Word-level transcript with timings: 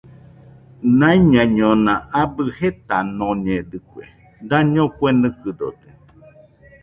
Naiñaiñona 0.99 1.93
abɨ 2.21 2.41
jetanoñedɨkue, 2.57 4.03
daño 4.49 4.83
kue 4.95 5.09
nɨkɨdote 5.21 5.89